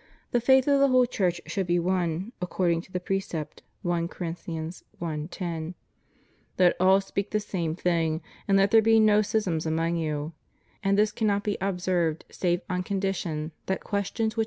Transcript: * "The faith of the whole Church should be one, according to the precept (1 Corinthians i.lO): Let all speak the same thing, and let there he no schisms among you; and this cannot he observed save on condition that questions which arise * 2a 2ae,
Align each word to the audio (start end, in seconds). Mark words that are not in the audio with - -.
* 0.00 0.30
"The 0.32 0.40
faith 0.40 0.66
of 0.66 0.80
the 0.80 0.88
whole 0.88 1.04
Church 1.04 1.42
should 1.44 1.66
be 1.66 1.78
one, 1.78 2.32
according 2.40 2.80
to 2.80 2.90
the 2.90 3.00
precept 3.00 3.62
(1 3.82 4.08
Corinthians 4.08 4.82
i.lO): 4.98 5.28
Let 6.58 6.74
all 6.80 7.02
speak 7.02 7.32
the 7.32 7.38
same 7.38 7.74
thing, 7.74 8.22
and 8.48 8.56
let 8.56 8.70
there 8.70 8.80
he 8.82 8.98
no 8.98 9.20
schisms 9.20 9.66
among 9.66 9.96
you; 9.96 10.32
and 10.82 10.96
this 10.96 11.12
cannot 11.12 11.44
he 11.44 11.58
observed 11.60 12.24
save 12.30 12.62
on 12.70 12.82
condition 12.82 13.52
that 13.66 13.84
questions 13.84 14.38
which 14.38 14.38
arise 14.38 14.40
* 14.40 14.40
2a 14.40 14.44
2ae, 14.44 14.46